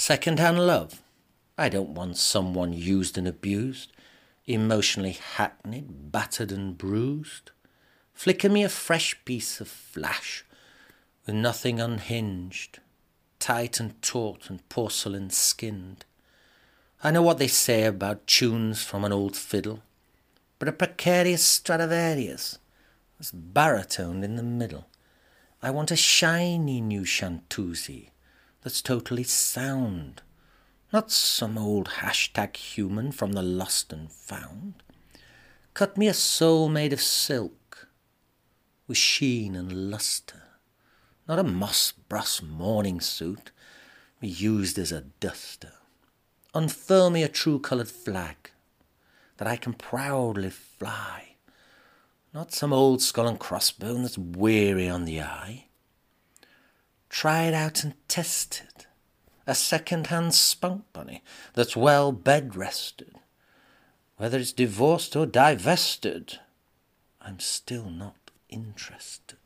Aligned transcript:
Second-hand 0.00 0.64
love? 0.64 1.02
I 1.58 1.68
don't 1.68 1.88
want 1.88 2.18
someone 2.18 2.72
used 2.72 3.18
and 3.18 3.26
abused, 3.26 3.90
emotionally 4.46 5.18
hackneyed, 5.34 6.12
battered 6.12 6.52
and 6.52 6.78
bruised. 6.78 7.50
Flicker 8.14 8.48
me 8.48 8.62
a 8.62 8.68
fresh 8.68 9.18
piece 9.24 9.60
of 9.60 9.66
flash, 9.66 10.44
with 11.26 11.34
nothing 11.34 11.80
unhinged, 11.80 12.78
tight 13.40 13.80
and 13.80 14.00
taut 14.00 14.48
and 14.48 14.66
porcelain 14.68 15.30
skinned. 15.30 16.04
I 17.02 17.10
know 17.10 17.22
what 17.22 17.38
they 17.38 17.48
say 17.48 17.82
about 17.82 18.28
tunes 18.28 18.84
from 18.84 19.04
an 19.04 19.12
old 19.12 19.34
fiddle, 19.34 19.82
but 20.60 20.68
a 20.68 20.72
precarious 20.72 21.42
Stradivarius 21.42 22.60
that's 23.18 23.32
baritoned 23.32 24.22
in 24.22 24.36
the 24.36 24.44
middle. 24.44 24.86
I 25.60 25.72
want 25.72 25.90
a 25.90 25.96
shiny 25.96 26.80
new 26.80 27.02
Shantuzi 27.02 28.10
that's 28.62 28.82
totally 28.82 29.24
sound, 29.24 30.22
not 30.92 31.10
some 31.10 31.56
old 31.56 31.88
hashtag 32.00 32.56
human 32.56 33.12
from 33.12 33.32
the 33.32 33.42
lost 33.42 33.92
and 33.92 34.10
found. 34.10 34.82
Cut 35.74 35.96
me 35.96 36.08
a 36.08 36.14
soul 36.14 36.68
made 36.68 36.92
of 36.92 37.00
silk, 37.00 37.88
with 38.86 38.96
sheen 38.96 39.54
and 39.54 39.90
lustre, 39.90 40.42
not 41.28 41.38
a 41.38 41.44
moss 41.44 41.92
brass 41.92 42.42
morning 42.42 43.00
suit, 43.00 43.50
used 44.20 44.78
as 44.78 44.90
a 44.90 45.02
duster. 45.20 45.72
Unfurl 46.54 47.10
me 47.10 47.22
a 47.22 47.28
true 47.28 47.58
coloured 47.58 47.88
flag, 47.88 48.50
that 49.36 49.46
I 49.46 49.56
can 49.56 49.74
proudly 49.74 50.50
fly, 50.50 51.36
not 52.34 52.52
some 52.52 52.72
old 52.72 53.00
skull 53.02 53.28
and 53.28 53.38
crossbone 53.38 54.02
that's 54.02 54.18
weary 54.18 54.88
on 54.88 55.04
the 55.04 55.20
eye. 55.20 55.66
Try 57.08 57.44
it 57.44 57.54
out 57.54 57.84
and 57.84 57.94
test 58.18 58.64
it. 58.66 58.86
A 59.46 59.54
second-hand 59.54 60.34
spunk 60.34 60.82
bunny 60.92 61.22
that's 61.54 61.76
well 61.76 62.10
bed 62.10 62.56
rested. 62.56 63.14
Whether 64.16 64.38
it's 64.38 64.52
divorced 64.52 65.14
or 65.14 65.24
divested, 65.24 66.40
I'm 67.20 67.38
still 67.38 67.88
not 67.88 68.32
interested. 68.48 69.38